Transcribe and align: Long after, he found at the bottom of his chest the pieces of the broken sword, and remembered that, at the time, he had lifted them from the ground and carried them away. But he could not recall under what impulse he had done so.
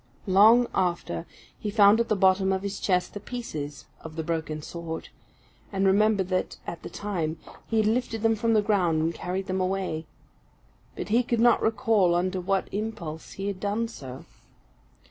Long 0.25 0.65
after, 0.73 1.27
he 1.59 1.69
found 1.69 1.99
at 1.99 2.07
the 2.09 2.15
bottom 2.15 2.51
of 2.51 2.63
his 2.63 2.79
chest 2.79 3.13
the 3.13 3.19
pieces 3.19 3.85
of 3.99 4.15
the 4.15 4.23
broken 4.23 4.63
sword, 4.63 5.09
and 5.71 5.85
remembered 5.85 6.29
that, 6.29 6.57
at 6.65 6.81
the 6.81 6.89
time, 6.89 7.37
he 7.67 7.77
had 7.77 7.85
lifted 7.85 8.23
them 8.23 8.35
from 8.35 8.53
the 8.55 8.63
ground 8.63 8.99
and 9.03 9.13
carried 9.13 9.45
them 9.45 9.61
away. 9.61 10.07
But 10.95 11.09
he 11.09 11.21
could 11.21 11.39
not 11.39 11.61
recall 11.61 12.15
under 12.15 12.41
what 12.41 12.67
impulse 12.73 13.33
he 13.33 13.45
had 13.45 13.59
done 13.59 13.87
so. 13.87 14.25